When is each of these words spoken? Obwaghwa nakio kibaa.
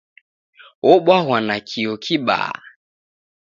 Obwaghwa 0.91 1.37
nakio 1.47 1.93
kibaa. 2.03 2.53